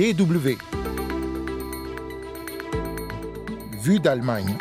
[0.00, 0.56] DW.
[3.82, 4.56] Vue d'Allemagne.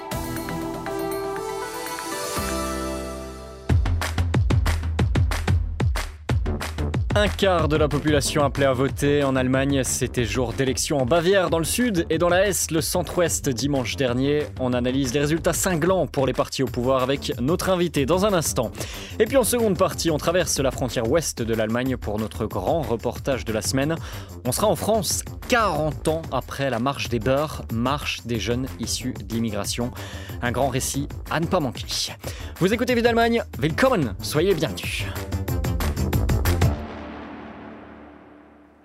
[7.16, 9.84] Un quart de la population appelée à voter en Allemagne.
[9.84, 13.95] C'était jour d'élection en Bavière, dans le sud, et dans la Hesse, le centre-ouest, dimanche
[13.95, 14.43] dernier.
[14.59, 18.34] On analyse les résultats cinglants pour les partis au pouvoir avec notre invité dans un
[18.34, 18.71] instant.
[19.17, 22.84] Et puis en seconde partie, on traverse la frontière ouest de l'Allemagne pour notre grand
[22.84, 23.95] reportage de la semaine.
[24.45, 29.16] On sera en France 40 ans après la marche des beurs, marche des jeunes issus
[29.20, 29.91] d'immigration.
[30.44, 31.88] Un grand récit à ne pas manquer.
[32.59, 35.05] Vous écoutez Vie d'Allemagne, willkommen, soyez bienvenus.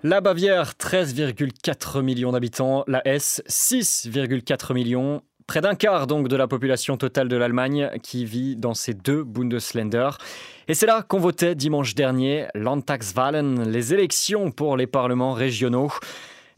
[0.07, 2.83] La Bavière, 13,4 millions d'habitants.
[2.85, 5.23] La Hesse, 6,4 millions.
[5.47, 9.23] Près d'un quart donc de la population totale de l'Allemagne qui vit dans ces deux
[9.23, 10.11] Bundesländer.
[10.67, 15.91] Et c'est là qu'on votait dimanche dernier Landtagswahlen, les élections pour les parlements régionaux.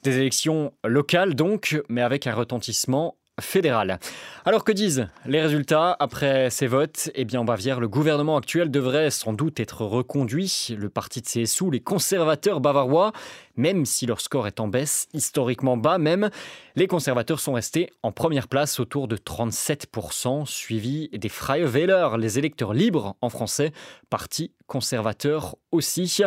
[0.04, 4.00] Des élections locales donc, mais avec un retentissement fédéral.
[4.46, 7.12] Alors que disent les résultats après ces votes?
[7.16, 10.76] Eh bien en Bavière, le gouvernement actuel devrait sans doute être reconduit.
[10.78, 13.12] Le parti de CSU, les conservateurs bavarois,
[13.56, 16.30] même si leur score est en baisse, historiquement bas même,
[16.76, 22.40] les conservateurs sont restés en première place autour de 37%, suivi des Freie Wähler, les
[22.40, 23.72] électeurs libres en français,
[24.10, 26.22] parti conservateur aussi.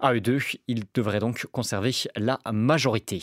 [0.00, 3.22] À eux deux, ils devraient donc conserver la majorité.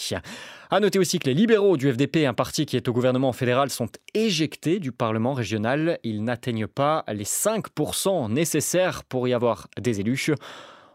[0.69, 3.69] À noter aussi que les libéraux du FDP, un parti qui est au gouvernement fédéral,
[3.69, 5.99] sont éjectés du Parlement régional.
[6.03, 10.31] Ils n'atteignent pas les 5% nécessaires pour y avoir des élus.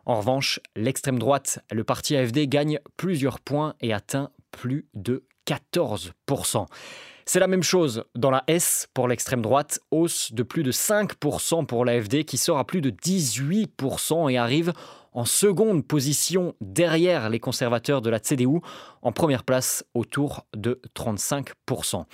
[0.06, 6.67] En revanche, l'extrême droite, le parti AFD, gagne plusieurs points et atteint plus de 14%.
[7.27, 11.64] C'est la même chose dans la S pour l'extrême droite, hausse de plus de 5%
[11.64, 14.75] pour l'AFD qui sort à plus de 18% et arrive
[15.14, 18.61] en seconde position derrière les conservateurs de la CDU,
[19.00, 22.05] en première place autour de 35%.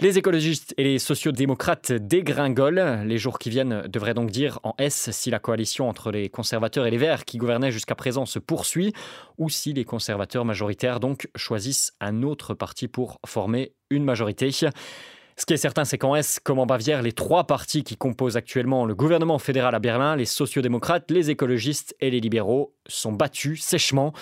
[0.00, 3.04] Les écologistes et les sociodémocrates dégringolent.
[3.04, 6.86] Les jours qui viennent devraient donc dire en S si la coalition entre les conservateurs
[6.86, 8.92] et les Verts qui gouvernaient jusqu'à présent se poursuit
[9.38, 10.98] ou si les conservateurs majoritaires
[11.36, 14.50] choisissent un autre parti pour former une majorité.
[14.50, 18.36] Ce qui est certain, c'est qu'en S, comme en Bavière, les trois partis qui composent
[18.36, 23.62] actuellement le gouvernement fédéral à Berlin, les sociodémocrates, les écologistes et les libéraux, sont battus
[23.62, 24.12] sèchement.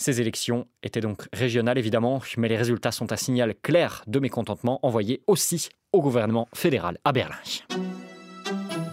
[0.00, 4.78] Ces élections étaient donc régionales évidemment, mais les résultats sont un signal clair de mécontentement
[4.86, 7.34] envoyé aussi au gouvernement fédéral à Berlin.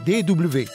[0.07, 0.65] DW.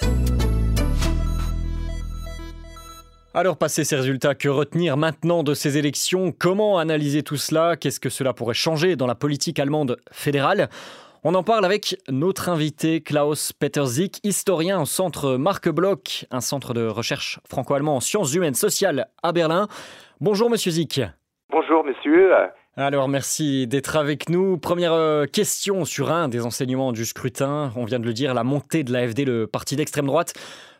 [3.35, 6.33] Alors, passer ces résultats, que retenir maintenant de ces élections?
[6.37, 7.77] Comment analyser tout cela?
[7.77, 10.69] Qu'est-ce que cela pourrait changer dans la politique allemande fédérale?
[11.22, 16.72] On en parle avec notre invité Klaus Peterzik, historien au centre Marc Bloch, un centre
[16.72, 19.69] de recherche franco-allemand en sciences humaines sociales à Berlin.
[20.20, 21.00] Bonjour Monsieur Zik.
[21.50, 22.32] Bonjour Monsieur.
[22.76, 24.56] Alors merci d'être avec nous.
[24.56, 27.70] Première euh, question sur un des enseignements du scrutin.
[27.76, 30.32] On vient de le dire, la montée de l'AFD, le parti d'extrême droite.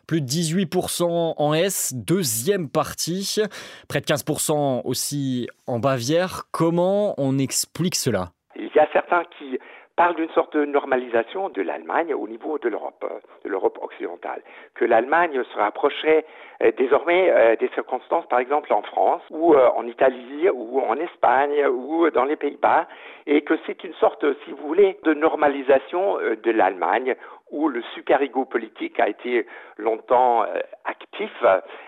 [0.07, 3.39] Plus de 18% en S, deuxième parti,
[3.87, 6.43] près de 15% aussi en Bavière.
[6.51, 8.31] Comment on explique cela?
[8.55, 9.57] Il y a certains qui
[9.95, 14.41] parle d'une sorte de normalisation de l'Allemagne au niveau de l'Europe, euh, de l'Europe occidentale,
[14.75, 16.25] que l'Allemagne se rapprocherait
[16.63, 21.65] euh, désormais euh, des circonstances, par exemple en France ou en Italie ou en Espagne
[21.67, 22.87] ou dans les Pays-Bas,
[23.27, 27.15] et que c'est une sorte, si vous voulez, de normalisation de l'Allemagne
[27.51, 29.45] où le super-ego politique a été
[29.77, 30.43] longtemps
[30.85, 31.31] actif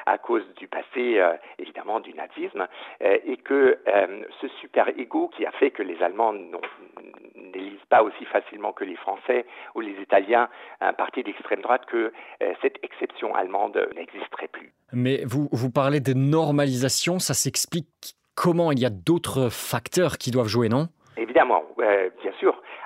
[0.06, 1.22] à cause du passé,
[1.58, 2.68] évidemment, du nazisme,
[3.02, 3.80] et que
[4.42, 6.34] ce super-ego qui a fait que les Allemands
[7.36, 10.50] n'élisent pas aussi facilement que les Français ou les Italiens
[10.82, 14.74] un parti d'extrême droite que euh, cette exception allemande n'existerait plus.
[14.92, 18.72] Mais vous, vous parlez de normalisation, ça s'explique comment?
[18.72, 20.88] Il y a d'autres facteurs qui doivent jouer, non?
[21.18, 22.10] Évidemment, euh.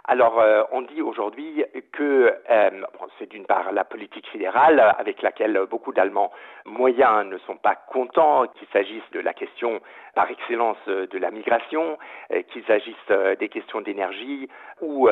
[0.09, 2.69] Alors, euh, on dit aujourd'hui que euh,
[3.19, 6.31] c'est d'une part la politique fédérale avec laquelle beaucoup d'Allemands
[6.63, 9.81] moyens ne sont pas contents, qu'il s'agisse de la question
[10.15, 11.97] par excellence de la migration,
[12.31, 12.95] euh, qu'il s'agisse
[13.37, 14.47] des questions d'énergie
[14.79, 15.09] ou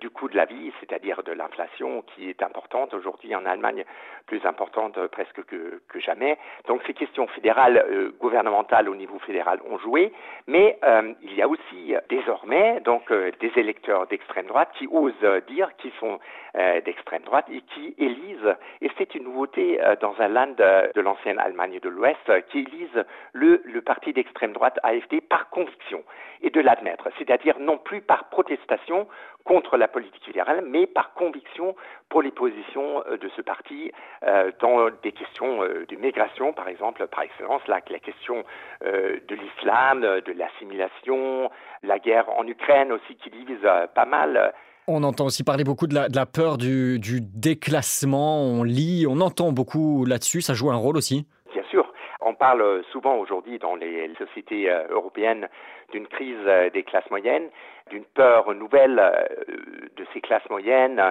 [0.00, 3.84] du coût de la vie, c'est-à-dire de l'inflation qui est importante aujourd'hui en Allemagne,
[4.26, 6.36] plus importante presque que, que jamais.
[6.66, 10.12] Donc ces questions fédérales, gouvernementales au niveau fédéral ont joué,
[10.48, 10.78] mais
[11.22, 15.14] il y a aussi désormais donc des électeurs des d'extrême droite qui osent
[15.46, 16.18] dire qu'ils sont
[16.56, 20.54] euh, d'extrême droite et qui élisent, et c'est une nouveauté euh, dans un land
[20.94, 22.18] de l'ancienne Allemagne de l'Ouest,
[22.50, 26.02] qui élisent le, parti d'extrême droite AFD par conviction
[26.42, 29.06] et de l'admettre, c'est-à-dire non plus par protestation
[29.44, 31.74] contre la politique fédérale, mais par conviction
[32.10, 33.90] pour les positions euh, de ce parti
[34.22, 38.44] euh, dans des questions euh, de migration, par exemple, par excellence, la question
[38.82, 41.50] de l'islam, de l'assimilation,
[41.82, 44.52] la guerre en Ukraine aussi qui divise pas mal.
[44.86, 49.52] On entend aussi parler beaucoup de la, peur du, du déclassement, on lit, on entend
[49.52, 51.92] beaucoup là-dessus, ça joue un rôle aussi Bien sûr.
[52.20, 55.48] On parle souvent aujourd'hui dans les sociétés européennes
[55.92, 56.38] d'une crise
[56.72, 57.48] des classes moyennes,
[57.90, 59.00] d'une peur nouvelle
[59.96, 61.02] de ces classes moyennes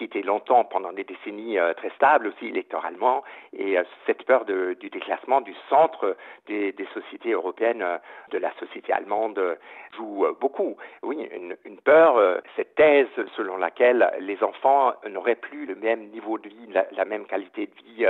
[0.00, 4.46] qui était longtemps, pendant des décennies, euh, très stable aussi électoralement, et euh, cette peur
[4.46, 6.16] du déclassement du centre
[6.46, 7.98] des, sociétés européennes, euh,
[8.30, 9.58] de la société allemande,
[9.94, 10.78] joue beaucoup.
[11.02, 11.28] Oui,
[11.66, 16.68] une, peur, cette thèse selon laquelle les enfants n'auraient plus le même niveau de vie,
[16.92, 18.06] la même qualité de vie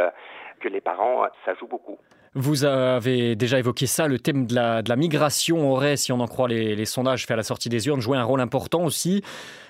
[0.60, 1.98] que les parents, ça joue beaucoup.
[2.34, 6.46] Vous avez déjà évoqué ça, le thème de la, migration aurait, si on en croit
[6.46, 9.22] les, sondages faits à la sortie des urnes, joué un rôle important aussi.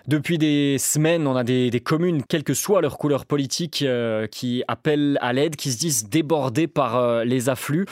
[0.06, 4.26] Depuis des semaines, on a des, des communes, quelle que soit leur couleur politique, euh,
[4.26, 7.86] qui appellent à l'aide, qui se disent débordées par euh, les afflux.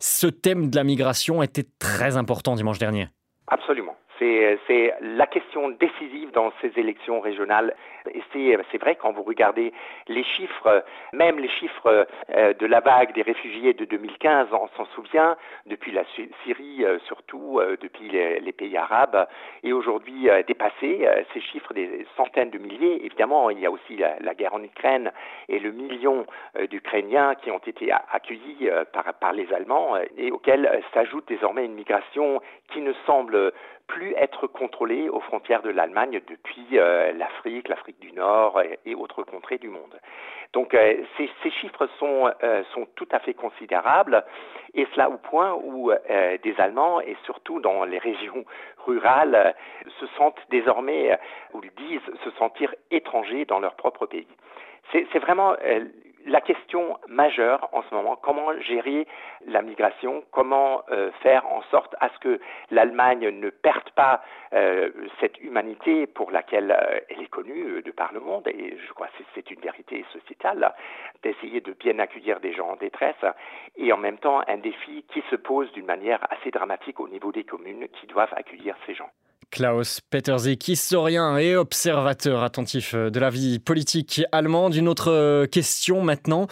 [0.00, 3.08] Ce thème de la migration était très important dimanche dernier.
[3.46, 3.89] Absolument.
[4.20, 7.74] C'est la question décisive dans ces élections régionales.
[8.12, 8.22] Et
[8.70, 9.72] c'est vrai quand vous regardez
[10.08, 14.84] les chiffres, même les chiffres euh, de la vague des réfugiés de 2015, on s'en
[14.94, 15.36] souvient,
[15.66, 16.04] depuis la
[16.44, 19.28] Syrie, euh, surtout euh, depuis les, pays arabes,
[19.62, 23.06] et aujourd'hui dépasser ces chiffres des centaines de milliers.
[23.06, 25.12] Évidemment, il y a aussi la, guerre en Ukraine
[25.48, 26.26] et le million
[26.68, 32.42] d'Ukrainiens qui ont été accueillis par, par les Allemands et auxquels s'ajoute désormais une migration
[32.72, 33.52] qui ne semble
[33.90, 39.24] plus être contrôlée aux frontières de l'Allemagne depuis euh, l'Afrique, l'Afrique du Nord et, autres
[39.24, 39.98] contrées du monde.
[40.52, 44.24] Donc euh, ces, ces, chiffres sont, euh, sont tout à fait considérables
[44.74, 45.90] et cela au point où
[46.44, 48.44] des Allemands et surtout dans les régions
[48.86, 49.54] rurales
[49.98, 51.18] se sentent désormais,
[51.52, 54.28] ou disent se sentir étrangers dans leur propre pays.
[54.92, 55.54] C'est vraiment
[56.26, 59.06] la question majeure en ce moment, comment gérer
[59.46, 62.40] la migration, comment euh, faire en sorte à ce que
[62.70, 64.22] l'Allemagne ne perde pas
[64.52, 64.90] euh,
[65.20, 69.06] cette humanité pour laquelle euh, elle est connue de par le monde, et je crois
[69.08, 70.72] que c'est une vérité sociétale,
[71.22, 73.24] d'essayer de bien accueillir des gens en détresse,
[73.76, 77.32] et en même temps un défi qui se pose d'une manière assez dramatique au niveau
[77.32, 79.10] des communes qui doivent accueillir ces gens.
[79.50, 84.74] Klaus Peterzik, historien et observateur attentif de la vie politique allemande.
[84.74, 86.46] Une autre euh, question maintenant.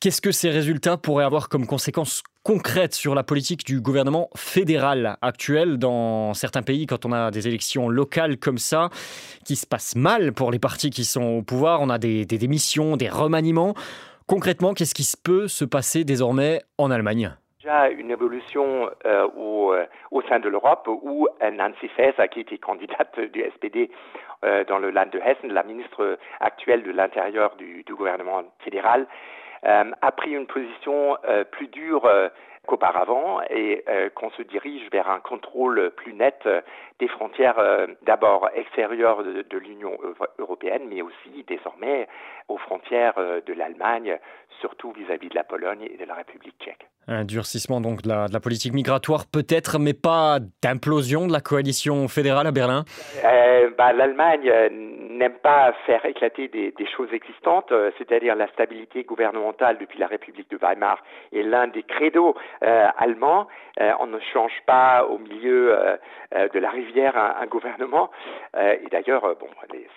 [0.00, 5.16] Qu'est-ce que ces résultats pourraient avoir comme conséquences concrètes sur la politique du gouvernement fédéral
[5.22, 8.90] actuel dans certains pays quand on a des élections locales comme ça
[9.44, 11.80] qui se passent mal pour les partis qui sont au pouvoir?
[11.80, 13.74] On a des, des démissions, des remaniements.
[14.26, 17.36] Concrètement, qu'est-ce qui peut se passer désormais en Allemagne?
[17.60, 22.58] Déjà une évolution euh, au, euh, au, sein de l'Europe où Nancy Faeser, qui était
[22.58, 23.90] candidate du SPD
[24.44, 29.06] euh, dans le Land de Hessen, la ministre actuelle de l'Intérieur du, gouvernement fédéral,
[29.66, 32.08] euh, a pris une position euh, plus dure
[32.66, 36.60] qu'auparavant et euh, qu'on se dirige vers un contrôle plus net euh,
[36.98, 39.96] des frontières euh, d'abord extérieures de, de l'Union
[40.38, 42.06] européenne, mais aussi désormais
[42.48, 43.14] aux frontières
[43.46, 44.18] de l'Allemagne,
[44.60, 46.86] surtout vis-à-vis -vis de la Pologne et de la République tchèque.
[47.06, 51.40] Un durcissement donc de la, de la politique migratoire peut-être, mais pas d'implosion de la
[51.40, 52.84] coalition fédérale à Berlin?
[53.24, 54.50] Euh, bah, L'Allemagne
[55.18, 60.50] n'aime pas faire éclater des, des choses existantes, c'est-à-dire la stabilité gouvernementale depuis la République
[60.50, 60.98] de Weimar
[61.32, 63.46] est l'un des credos euh, allemands.
[63.80, 65.96] Euh, on ne change pas au milieu euh,
[66.52, 68.10] de la rivière un, gouvernement.
[68.56, 69.48] et d'ailleurs, bon,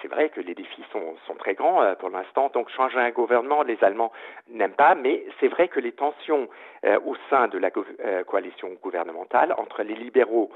[0.02, 2.50] c'est vrai que les défis sont, très grands pour l'instant.
[2.54, 4.12] Donc changer un gouvernement, les Allemands
[4.50, 4.96] n'aiment pas.
[4.96, 6.48] Mais c'est vrai que les tensions
[7.06, 7.70] au sein de la
[8.24, 10.50] coalition gouvernementale entre les libéraux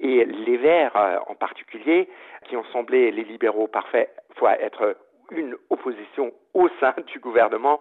[0.00, 2.08] et les Verts en particulier,
[2.44, 4.96] qui ont semblé les libéraux parfaits, fois être
[5.32, 7.80] une opposition au sein du gouvernement,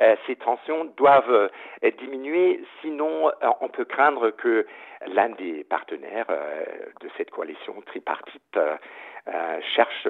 [0.00, 4.66] euh, ces tensions doivent euh, diminuer, sinon euh, on peut craindre que
[5.12, 6.26] l'un des partenaires
[7.00, 8.58] de cette coalition tripartite
[9.76, 10.08] cherche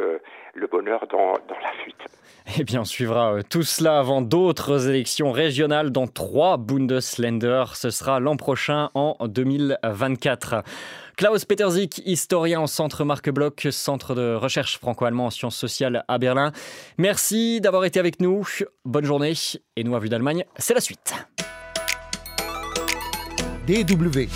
[0.54, 2.02] le bonheur dans, dans, la fuite.
[2.59, 7.64] Eh bien, on suivra tout cela avant d'autres élections régionales dans trois Bundesländer.
[7.75, 10.62] Ce sera l'an prochain en 2024.
[11.19, 16.17] Klaus Peterzik, historien au centre Marc Bloch, centre de recherche franco-allemand en sciences sociales à
[16.17, 16.53] Berlin.
[16.97, 18.47] Merci d'avoir été avec nous.
[18.85, 19.33] Bonne journée.
[19.75, 21.15] Et nous, à vue d'Allemagne, c'est la suite.
[23.67, 24.29] DW.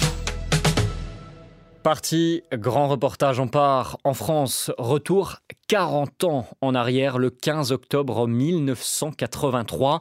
[1.84, 5.36] Parti, grand reportage, on part en France, retour
[5.68, 10.00] 40 ans en arrière, le 15 octobre 1983.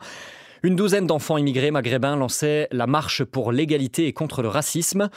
[0.63, 5.11] Une douzaine d'enfants immigrés maghrébins lançaient la marche pour l'égalité et contre le racisme.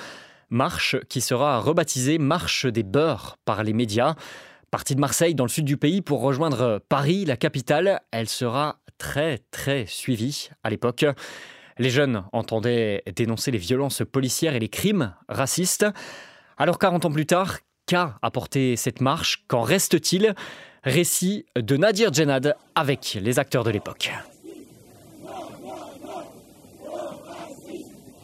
[0.51, 4.15] Marche qui sera rebaptisée Marche des beurs par les médias.
[4.71, 8.81] Partie de Marseille, dans le sud du pays, pour rejoindre Paris, la capitale, elle sera
[8.99, 11.05] très très suivie à l'époque.
[11.79, 15.87] Les jeunes entendaient dénoncer les violences policières et les crimes racistes.
[16.57, 19.45] Alors 40 ans plus tard, qu'a apporté cette marche?
[19.49, 20.35] Qu'en reste-t-il?
[20.85, 24.13] Récit de Nadir Djenad avec les acteurs de l'époque.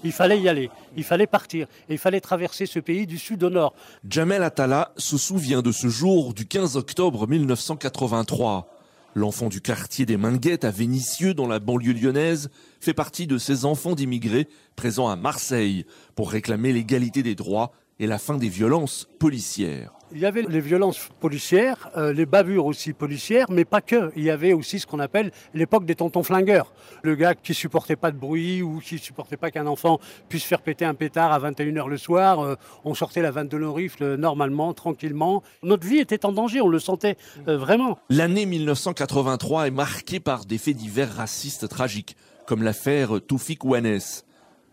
[0.02, 3.50] Il fallait y aller, il fallait partir, il fallait traverser ce pays du sud au
[3.50, 3.74] nord.
[4.08, 8.68] Jamel Attala se souvient de ce jour du 15 octobre 1983.
[9.14, 12.48] L'enfant du quartier des Minguettes à Vénissieux, dans la banlieue lyonnaise,
[12.80, 18.06] fait partie de ces enfants d'immigrés présents à Marseille pour réclamer l'égalité des droits et
[18.06, 19.99] la fin des violences policières.
[20.12, 24.10] Il y avait les violences policières, euh, les bavures aussi policières, mais pas que.
[24.16, 26.72] Il y avait aussi ce qu'on appelle l'époque des tontons flingueurs.
[27.02, 30.62] Le gars qui supportait pas de bruit ou qui supportait pas qu'un enfant puisse faire
[30.62, 32.40] péter un pétard à 21h le soir.
[32.40, 33.76] Euh, on sortait la vanne de nos
[34.16, 35.44] normalement, tranquillement.
[35.62, 37.98] Notre vie était en danger, on le sentait euh, vraiment.
[38.08, 44.24] L'année 1983 est marquée par des faits divers racistes tragiques, comme l'affaire Toufik Ouanès.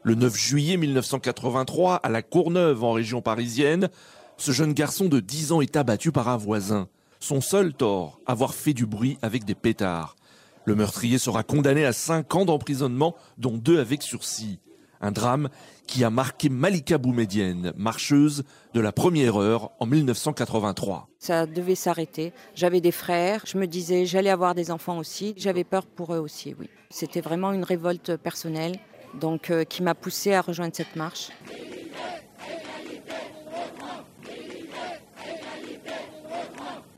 [0.04, 3.90] Le 9 juillet 1983, à la Courneuve, en région parisienne,
[4.38, 6.88] ce jeune garçon de 10 ans est abattu par un voisin.
[7.20, 10.16] Son seul tort, avoir fait du bruit avec des pétards.
[10.66, 14.60] Le meurtrier sera condamné à 5 ans d'emprisonnement, dont 2 avec sursis.
[15.02, 15.50] Un drame
[15.88, 21.08] qui a marqué Malika Boumedienne, marcheuse de la première heure en 1983.
[21.20, 22.34] Ça devait s'arrêter.
[22.56, 26.20] J'avais des frères, je me disais j'allais avoir des enfants aussi, j'avais peur pour eux
[26.20, 26.70] aussi, oui.
[26.90, 28.78] C'était vraiment une révolte personnelle,
[29.20, 31.30] donc euh, qui m'a poussée à rejoindre cette marche.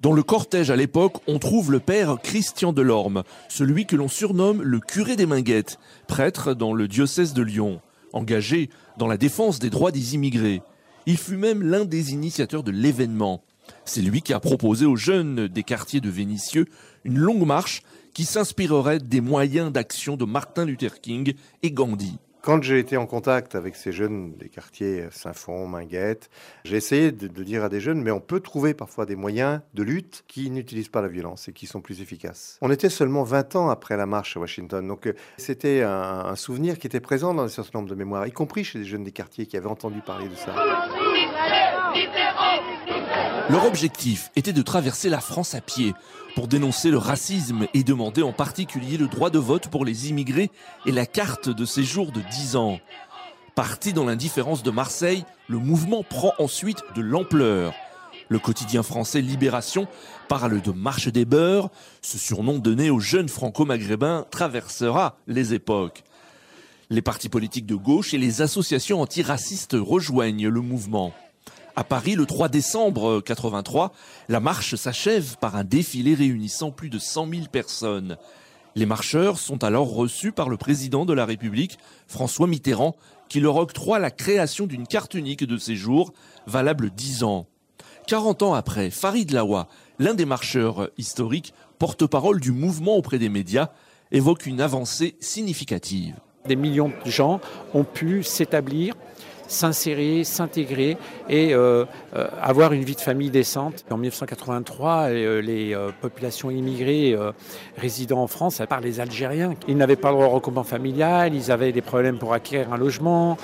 [0.02, 4.62] Dans le cortège à l'époque, on trouve le père Christian Delorme, celui que l'on surnomme
[4.62, 5.78] le curé des Minguettes,
[6.08, 7.82] prêtre dans le diocèse de Lyon,
[8.14, 10.62] engagé dans la défense des droits des immigrés.
[11.06, 13.44] Il fut même l'un des initiateurs de l'événement.
[13.84, 16.68] C'est lui qui a proposé aux jeunes des quartiers de Vénissieux
[17.04, 22.20] une longue marche qui s'inspirerait des moyens d'action de Martin Luther King et Gandhi.
[22.50, 26.32] Quand j'ai été en contact avec ces jeunes des quartiers Saint-Fond, Minguette,
[26.64, 29.84] j'ai essayé de, dire à des jeunes, mais on peut trouver parfois des moyens de
[29.84, 32.58] lutte qui n'utilisent pas la violence et qui sont plus efficaces.
[32.62, 35.92] On était seulement 20 ans après la marche à Washington, donc euh, c'était un,
[36.26, 38.86] un souvenir qui était présent dans un certain nombre de mémoires, y compris chez les
[38.86, 40.56] jeunes des quartiers qui avaient entendu parler de ça.
[43.50, 45.96] Leur objectif était de traverser la France à pied
[46.36, 50.52] pour dénoncer le racisme et demander en particulier le droit de vote pour les immigrés
[50.86, 52.80] et la carte de séjour de 10 ans.
[53.56, 57.74] Parti dans l'indifférence de Marseille, le mouvement prend ensuite de l'ampleur.
[58.30, 59.88] Le quotidien français Libération
[60.28, 61.72] parle de marche des beurs.
[62.04, 66.04] Ce surnom donné aux jeunes franco-maghrébins traversera les époques.
[66.92, 71.14] Les partis politiques de gauche et les associations antiracistes rejoignent le mouvement.
[71.80, 73.94] À Paris, le 3 décembre 83,
[74.28, 78.18] la marche s'achève par un défilé réunissant plus de 100 000 personnes.
[78.76, 82.98] Les marcheurs sont alors reçus par le président de la République, François Mitterrand,
[83.30, 86.12] qui leur octroie la création d'une carte unique de séjour,
[86.48, 87.48] valable 10 ans.
[88.08, 89.70] 40 ans après, Farid Lawa,
[90.00, 93.70] l'un des marcheurs historiques, porte-parole du mouvement auprès des médias,
[94.12, 96.16] évoque une avancée significative.
[96.46, 97.40] Des millions de gens
[97.74, 98.96] ont pu s'établir
[99.50, 103.84] s'insérer, s'intégrer et euh, euh, avoir une vie de famille décente.
[103.90, 107.16] En 1983, euh, les populations immigrées
[107.78, 111.52] résidant en France, à part les Algériens, ils n'avaient pas le droit au familial, ils
[111.52, 113.38] avaient des problèmes pour acquérir un logement,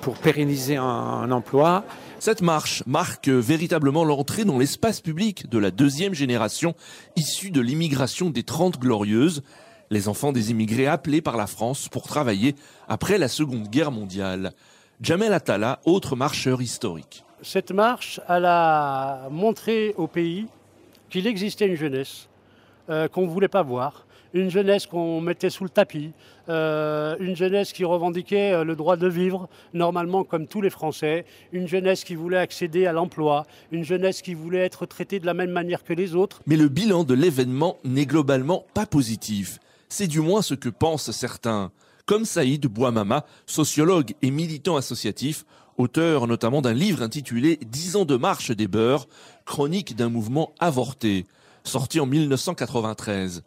[0.00, 1.84] pour pérenniser un, emploi.
[2.18, 6.74] Cette marche marque véritablement l'entrée dans l'espace public de la deuxième génération
[7.16, 9.42] issue de l'immigration des Trente Glorieuses,
[9.90, 12.54] les enfants des immigrés appelés par la France pour travailler
[12.88, 14.52] après la Seconde Guerre mondiale.
[15.02, 17.24] Jamel Attala, autre marcheur historique.
[17.42, 20.46] Cette marche, elle a montré au pays
[21.10, 22.28] qu'il existait une jeunesse
[22.88, 26.12] euh, qu'on ne voulait pas voir, une jeunesse qu'on mettait sous le tapis,
[26.48, 31.24] euh, une jeunesse qui revendiquait euh, le droit de vivre normalement comme tous les Français,
[31.50, 35.34] une jeunesse qui voulait accéder à l'emploi, une jeunesse qui voulait être traitée de la
[35.34, 36.42] même manière que les autres.
[36.46, 39.58] Mais le bilan de l'événement n'est globalement pas positif.
[39.88, 41.72] C'est du moins ce que pensent certains
[42.06, 45.44] comme Saïd Bouamama, sociologue et militant associatif,
[45.76, 49.08] auteur notamment d'un livre intitulé Dix ans de marche des beurs,
[49.46, 51.26] chronique d'un mouvement avorté,
[51.64, 53.42] sorti en 1993.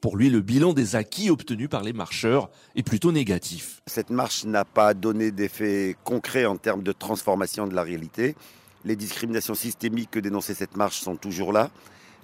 [0.00, 3.82] Pour lui, le bilan des acquis obtenus par les marcheurs est plutôt négatif.
[3.86, 8.36] Cette marche n'a pas donné d'effet concret en termes de transformation de la réalité.
[8.84, 11.70] Les discriminations systémiques que dénonçait cette marche sont toujours là.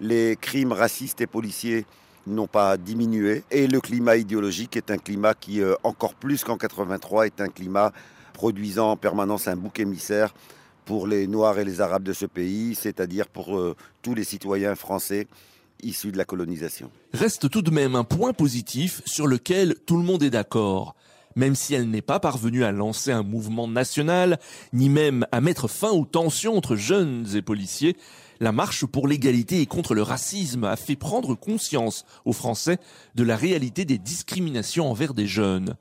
[0.00, 1.84] Les crimes racistes et policiers
[2.26, 3.44] n'ont pas diminué.
[3.50, 7.48] Et le climat idéologique est un climat qui, euh, encore plus qu'en 83, est un
[7.48, 7.92] climat
[8.32, 10.34] produisant en permanence un bouc émissaire
[10.84, 14.74] pour les Noirs et les Arabes de ce pays, c'est-à-dire pour euh, tous les citoyens
[14.74, 15.26] français
[15.82, 16.90] issus de la colonisation.
[17.12, 20.94] Reste tout de même un point positif sur lequel tout le monde est d'accord.
[21.36, 24.38] Même si elle n'est pas parvenue à lancer un mouvement national,
[24.72, 27.96] ni même à mettre fin aux tensions entre jeunes et policiers,
[28.40, 32.78] la marche pour l'égalité et contre le racisme a fait prendre conscience aux Français
[33.14, 35.76] de la réalité des discriminations envers des jeunes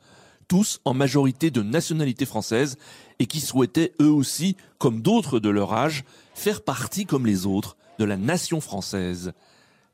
[0.48, 2.78] tous en majorité de nationalité française
[3.20, 6.04] et qui souhaitaient eux aussi, comme d'autres de leur âge,
[6.36, 9.34] faire partie comme les autres de la nation française.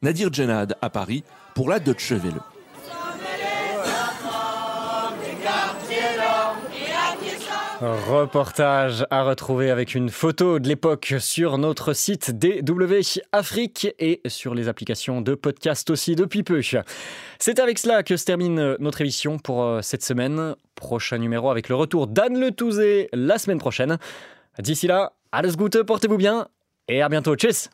[0.02, 1.24] Nadir Djenad à Paris
[1.56, 2.42] pour la Deutsche Welle.
[7.82, 14.54] Reportage à retrouver avec une photo de l'époque sur notre site DW Afrique et sur
[14.54, 16.62] les applications de podcast aussi depuis peu.
[17.40, 20.56] C'est avec cela que se termine notre émission pour euh, cette semaine.
[20.76, 23.98] Prochain numéro avec le retour d'Anne Le Touzé la semaine prochaine.
[24.60, 26.50] D'ici là, alles Gute, portez-vous bien
[26.90, 27.36] et à bientôt.
[27.36, 27.70] Tchuss